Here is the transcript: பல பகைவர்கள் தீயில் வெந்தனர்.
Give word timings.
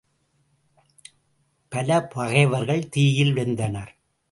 பல 1.71 2.01
பகைவர்கள் 2.03 2.89
தீயில் 2.89 3.33
வெந்தனர். 3.33 3.91